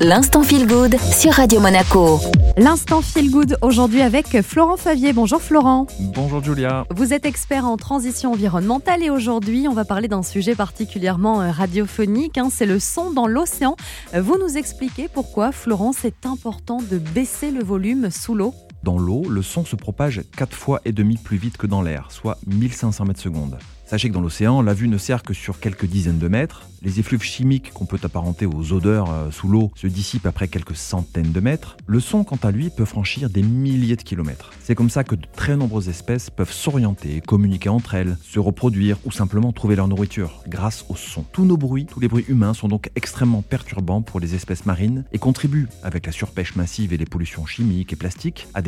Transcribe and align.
L'instant 0.00 0.44
feel 0.44 0.64
good 0.64 0.96
sur 1.00 1.32
Radio 1.32 1.58
Monaco. 1.58 2.20
L'instant 2.56 3.02
feel 3.02 3.32
good 3.32 3.56
aujourd'hui 3.62 4.00
avec 4.00 4.42
Florent 4.42 4.76
Favier. 4.76 5.12
Bonjour 5.12 5.42
Florent. 5.42 5.88
Bonjour 6.14 6.42
Julia. 6.42 6.84
Vous 6.94 7.12
êtes 7.12 7.26
expert 7.26 7.66
en 7.66 7.76
transition 7.76 8.30
environnementale 8.30 9.02
et 9.02 9.10
aujourd'hui 9.10 9.66
on 9.66 9.72
va 9.72 9.84
parler 9.84 10.06
d'un 10.06 10.22
sujet 10.22 10.54
particulièrement 10.54 11.40
euh, 11.40 11.50
radiophonique, 11.50 12.38
hein, 12.38 12.48
c'est 12.48 12.64
le 12.64 12.78
son 12.78 13.10
dans 13.10 13.26
l'océan. 13.26 13.74
Euh, 14.14 14.22
vous 14.22 14.38
nous 14.38 14.56
expliquez 14.56 15.08
pourquoi 15.08 15.50
Florent 15.50 15.92
c'est 15.92 16.26
important 16.26 16.78
de 16.78 16.98
baisser 16.98 17.50
le 17.50 17.64
volume 17.64 18.08
sous 18.12 18.36
l'eau 18.36 18.54
Dans 18.88 18.98
l'eau, 18.98 19.28
le 19.28 19.42
son 19.42 19.66
se 19.66 19.76
propage 19.76 20.22
4 20.34 20.56
fois 20.56 20.80
et 20.86 20.92
demi 20.92 21.18
plus 21.18 21.36
vite 21.36 21.58
que 21.58 21.66
dans 21.66 21.82
l'air, 21.82 22.06
soit 22.08 22.38
1500 22.46 23.04
mètres 23.04 23.20
secondes. 23.20 23.58
Sachez 23.88 24.10
que 24.10 24.14
dans 24.14 24.20
l'océan, 24.20 24.60
la 24.60 24.74
vue 24.74 24.86
ne 24.86 24.98
sert 24.98 25.22
que 25.22 25.32
sur 25.32 25.60
quelques 25.60 25.86
dizaines 25.86 26.18
de 26.18 26.28
mètres. 26.28 26.68
Les 26.82 27.00
effluves 27.00 27.22
chimiques 27.22 27.72
qu'on 27.72 27.86
peut 27.86 27.98
apparenter 28.02 28.44
aux 28.44 28.74
odeurs 28.74 29.10
euh, 29.10 29.30
sous 29.30 29.48
l'eau 29.48 29.72
se 29.74 29.86
dissipent 29.86 30.26
après 30.26 30.46
quelques 30.46 30.76
centaines 30.76 31.32
de 31.32 31.40
mètres. 31.40 31.78
Le 31.86 31.98
son, 31.98 32.22
quant 32.22 32.38
à 32.42 32.50
lui, 32.50 32.68
peut 32.68 32.84
franchir 32.84 33.30
des 33.30 33.42
milliers 33.42 33.96
de 33.96 34.02
kilomètres. 34.02 34.50
C'est 34.60 34.74
comme 34.74 34.90
ça 34.90 35.04
que 35.04 35.14
de 35.14 35.26
très 35.34 35.56
nombreuses 35.56 35.88
espèces 35.88 36.28
peuvent 36.28 36.52
s'orienter, 36.52 37.22
communiquer 37.22 37.70
entre 37.70 37.94
elles, 37.94 38.18
se 38.22 38.38
reproduire 38.38 38.98
ou 39.06 39.10
simplement 39.10 39.52
trouver 39.52 39.74
leur 39.74 39.88
nourriture 39.88 40.42
grâce 40.46 40.84
au 40.90 40.94
son. 40.94 41.22
Tous 41.32 41.46
nos 41.46 41.56
bruits, 41.56 41.86
tous 41.86 41.98
les 41.98 42.08
bruits 42.08 42.26
humains 42.28 42.52
sont 42.52 42.68
donc 42.68 42.90
extrêmement 42.94 43.40
perturbants 43.40 44.02
pour 44.02 44.20
les 44.20 44.34
espèces 44.34 44.66
marines 44.66 45.04
et 45.12 45.18
contribuent, 45.18 45.68
avec 45.82 46.04
la 46.04 46.12
surpêche 46.12 46.56
massive 46.56 46.92
et 46.92 46.98
les 46.98 47.06
pollutions 47.06 47.46
chimiques 47.46 47.94
et 47.94 47.96
plastiques, 47.96 48.48
à 48.52 48.60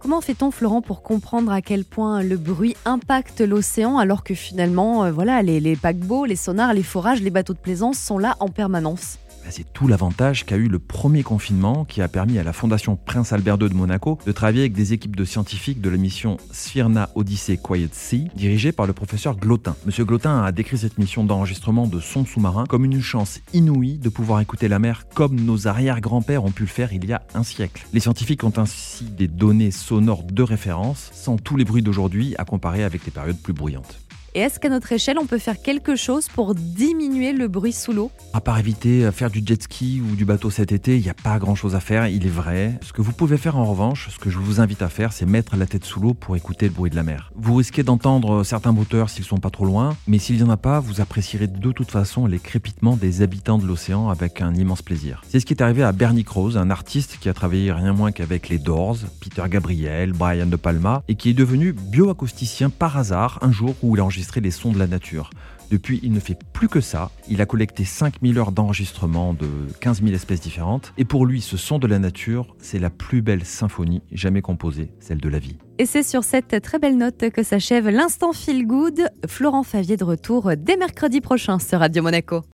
Comment 0.00 0.20
fait-on 0.20 0.50
Florent 0.50 0.80
pour 0.80 1.02
comprendre 1.02 1.50
à 1.50 1.60
quel 1.60 1.84
point 1.84 2.22
le 2.22 2.36
bruit 2.36 2.76
impacte 2.84 3.40
l'océan 3.40 3.98
alors 3.98 4.22
que 4.22 4.32
finalement 4.32 5.04
euh, 5.04 5.10
voilà 5.10 5.42
les, 5.42 5.76
paquebots, 5.76 6.24
les 6.24 6.36
sonars, 6.36 6.72
les 6.72 6.84
forages, 6.84 7.20
les 7.20 7.30
bateaux 7.30 7.52
de 7.52 7.58
plaisance 7.58 7.98
sont 7.98 8.18
là 8.18 8.36
en 8.38 8.48
permanence? 8.48 9.18
C'est 9.50 9.72
tout 9.72 9.88
l'avantage 9.88 10.44
qu'a 10.44 10.56
eu 10.56 10.68
le 10.68 10.78
premier 10.78 11.22
confinement 11.22 11.84
qui 11.84 12.02
a 12.02 12.08
permis 12.08 12.38
à 12.38 12.42
la 12.42 12.52
Fondation 12.52 12.96
Prince 12.96 13.32
Albert 13.32 13.56
II 13.60 13.68
de 13.68 13.74
Monaco 13.74 14.18
de 14.26 14.32
travailler 14.32 14.60
avec 14.60 14.72
des 14.72 14.92
équipes 14.92 15.16
de 15.16 15.24
scientifiques 15.24 15.80
de 15.80 15.88
la 15.88 15.96
mission 15.96 16.36
Sphyrna 16.52 17.08
Odyssey 17.14 17.56
Quiet 17.56 17.88
Sea, 17.92 18.28
dirigée 18.34 18.72
par 18.72 18.86
le 18.86 18.92
professeur 18.92 19.36
Glotin. 19.36 19.74
Monsieur 19.86 20.04
Glotin 20.04 20.42
a 20.42 20.52
décrit 20.52 20.78
cette 20.78 20.98
mission 20.98 21.24
d'enregistrement 21.24 21.86
de 21.86 22.00
sons 22.00 22.24
sous-marins 22.24 22.66
comme 22.66 22.84
une 22.84 23.00
chance 23.00 23.40
inouïe 23.54 23.98
de 23.98 24.08
pouvoir 24.08 24.40
écouter 24.40 24.68
la 24.68 24.78
mer 24.78 25.06
comme 25.14 25.40
nos 25.40 25.66
arrière-grands-pères 25.66 26.44
ont 26.44 26.50
pu 26.50 26.64
le 26.64 26.68
faire 26.68 26.92
il 26.92 27.04
y 27.06 27.12
a 27.12 27.22
un 27.34 27.42
siècle. 27.42 27.86
Les 27.92 28.00
scientifiques 28.00 28.44
ont 28.44 28.52
ainsi 28.56 29.04
des 29.04 29.28
données 29.28 29.70
sonores 29.70 30.24
de 30.24 30.42
référence, 30.42 31.10
sans 31.12 31.36
tous 31.36 31.56
les 31.56 31.64
bruits 31.64 31.82
d'aujourd'hui 31.82 32.34
à 32.38 32.44
comparer 32.44 32.84
avec 32.84 33.04
les 33.04 33.10
périodes 33.10 33.38
plus 33.38 33.52
bruyantes. 33.52 34.07
Et 34.38 34.42
est-ce 34.42 34.60
qu'à 34.60 34.68
notre 34.68 34.92
échelle 34.92 35.18
on 35.20 35.26
peut 35.26 35.38
faire 35.38 35.60
quelque 35.60 35.96
chose 35.96 36.28
pour 36.28 36.54
diminuer 36.54 37.32
le 37.32 37.48
bruit 37.48 37.72
sous 37.72 37.92
l'eau? 37.92 38.12
À 38.32 38.40
part 38.40 38.56
éviter 38.56 39.04
euh, 39.04 39.10
faire 39.10 39.32
du 39.32 39.42
jet 39.44 39.60
ski 39.60 40.00
ou 40.00 40.14
du 40.14 40.24
bateau 40.24 40.48
cet 40.48 40.70
été, 40.70 40.96
il 40.96 41.02
n'y 41.02 41.08
a 41.08 41.14
pas 41.14 41.40
grand 41.40 41.56
chose 41.56 41.74
à 41.74 41.80
faire, 41.80 42.06
il 42.06 42.24
est 42.24 42.30
vrai. 42.30 42.78
Ce 42.82 42.92
que 42.92 43.02
vous 43.02 43.10
pouvez 43.10 43.36
faire 43.36 43.56
en 43.56 43.64
revanche, 43.64 44.08
ce 44.10 44.18
que 44.20 44.30
je 44.30 44.38
vous 44.38 44.60
invite 44.60 44.80
à 44.80 44.88
faire, 44.88 45.12
c'est 45.12 45.26
mettre 45.26 45.56
la 45.56 45.66
tête 45.66 45.84
sous 45.84 45.98
l'eau 45.98 46.14
pour 46.14 46.36
écouter 46.36 46.66
le 46.66 46.72
bruit 46.72 46.88
de 46.88 46.94
la 46.94 47.02
mer. 47.02 47.32
Vous 47.34 47.56
risquez 47.56 47.82
d'entendre 47.82 48.44
certains 48.44 48.72
brouteurs 48.72 49.10
s'ils 49.10 49.24
sont 49.24 49.38
pas 49.38 49.50
trop 49.50 49.64
loin, 49.64 49.96
mais 50.06 50.20
s'il 50.20 50.36
n'y 50.36 50.44
en 50.44 50.50
a 50.50 50.56
pas, 50.56 50.78
vous 50.78 51.00
apprécierez 51.00 51.48
de 51.48 51.72
toute 51.72 51.90
façon 51.90 52.26
les 52.26 52.38
crépitements 52.38 52.94
des 52.94 53.22
habitants 53.22 53.58
de 53.58 53.66
l'océan 53.66 54.08
avec 54.08 54.40
un 54.40 54.54
immense 54.54 54.82
plaisir. 54.82 55.20
C'est 55.28 55.40
ce 55.40 55.46
qui 55.46 55.54
est 55.54 55.62
arrivé 55.64 55.82
à 55.82 55.90
Bernie 55.90 56.22
Krause, 56.22 56.56
un 56.56 56.70
artiste 56.70 57.18
qui 57.20 57.28
a 57.28 57.34
travaillé 57.34 57.72
rien 57.72 57.92
moins 57.92 58.12
qu'avec 58.12 58.48
les 58.50 58.58
Doors, 58.58 58.98
Peter 59.20 59.42
Gabriel, 59.50 60.12
Brian 60.12 60.46
De 60.46 60.54
Palma, 60.54 61.02
et 61.08 61.16
qui 61.16 61.30
est 61.30 61.34
devenu 61.34 61.72
bioacousticien 61.72 62.70
par 62.70 62.96
hasard 62.98 63.40
un 63.42 63.50
jour 63.50 63.74
où 63.82 63.96
il 63.96 64.00
a 64.00 64.04
enregistré 64.04 64.27
les 64.36 64.50
sons 64.50 64.72
de 64.72 64.78
la 64.78 64.86
nature. 64.86 65.30
Depuis, 65.70 66.00
il 66.02 66.12
ne 66.12 66.20
fait 66.20 66.38
plus 66.52 66.68
que 66.68 66.80
ça. 66.80 67.10
Il 67.28 67.42
a 67.42 67.46
collecté 67.46 67.84
5000 67.84 68.38
heures 68.38 68.52
d'enregistrement 68.52 69.34
de 69.34 69.48
15 69.80 70.02
000 70.02 70.14
espèces 70.14 70.40
différentes. 70.40 70.94
Et 70.96 71.04
pour 71.04 71.26
lui, 71.26 71.42
ce 71.42 71.56
son 71.56 71.78
de 71.78 71.86
la 71.86 71.98
nature, 71.98 72.56
c'est 72.58 72.78
la 72.78 72.88
plus 72.88 73.20
belle 73.20 73.44
symphonie 73.44 74.02
jamais 74.10 74.40
composée, 74.40 74.90
celle 75.00 75.18
de 75.18 75.28
la 75.28 75.38
vie. 75.38 75.56
Et 75.78 75.84
c'est 75.84 76.02
sur 76.02 76.24
cette 76.24 76.60
très 76.62 76.78
belle 76.78 76.96
note 76.96 77.30
que 77.30 77.42
s'achève 77.42 77.88
l'instant 77.88 78.32
feel 78.32 78.66
good. 78.66 79.08
Florent 79.26 79.62
Favier 79.62 79.96
de 79.96 80.04
retour 80.04 80.50
dès 80.56 80.76
mercredi 80.76 81.20
prochain 81.20 81.58
sur 81.58 81.80
Radio 81.80 82.02
Monaco. 82.02 82.42